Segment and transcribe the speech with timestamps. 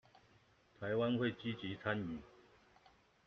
[0.79, 2.21] 臺灣會積極參與